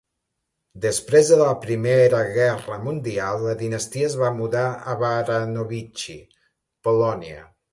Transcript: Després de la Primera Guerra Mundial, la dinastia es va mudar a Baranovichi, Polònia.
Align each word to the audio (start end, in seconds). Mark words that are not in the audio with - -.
Després 0.85 1.27
de 1.33 1.37
la 1.41 1.49
Primera 1.65 2.21
Guerra 2.37 2.79
Mundial, 2.87 3.45
la 3.49 3.55
dinastia 3.61 4.09
es 4.13 4.17
va 4.23 4.33
mudar 4.41 4.67
a 4.95 4.99
Baranovichi, 5.05 6.19
Polònia. 6.89 7.47